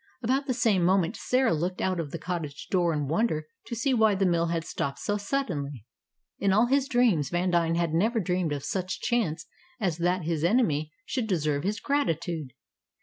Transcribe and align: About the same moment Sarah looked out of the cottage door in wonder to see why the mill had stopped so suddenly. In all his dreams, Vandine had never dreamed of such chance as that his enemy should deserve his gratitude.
About 0.23 0.47
the 0.47 0.55
same 0.55 0.83
moment 0.83 1.15
Sarah 1.15 1.53
looked 1.53 1.79
out 1.79 1.99
of 1.99 2.09
the 2.09 2.17
cottage 2.17 2.69
door 2.71 2.91
in 2.91 3.07
wonder 3.07 3.45
to 3.67 3.75
see 3.75 3.93
why 3.93 4.15
the 4.15 4.25
mill 4.25 4.47
had 4.47 4.65
stopped 4.65 4.97
so 4.97 5.15
suddenly. 5.15 5.85
In 6.39 6.51
all 6.51 6.65
his 6.65 6.87
dreams, 6.87 7.29
Vandine 7.29 7.75
had 7.75 7.93
never 7.93 8.19
dreamed 8.19 8.51
of 8.51 8.63
such 8.63 8.99
chance 9.01 9.45
as 9.79 9.99
that 9.99 10.23
his 10.23 10.43
enemy 10.43 10.91
should 11.05 11.27
deserve 11.27 11.63
his 11.63 11.79
gratitude. 11.79 12.53